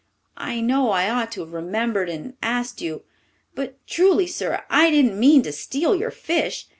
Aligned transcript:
I 0.37 0.61
know 0.61 0.89
I 0.89 1.11
ought 1.11 1.31
to 1.33 1.41
have 1.41 1.53
remembered 1.53 2.09
and 2.09 2.33
asked 2.41 2.81
you, 2.81 3.03
but 3.53 3.77
truly, 3.85 4.25
sir, 4.25 4.63
I 4.67 4.89
didn't 4.89 5.19
mean 5.19 5.43
to 5.43 5.51
steal 5.51 5.95
your 5.95 6.09
fish. 6.09 6.67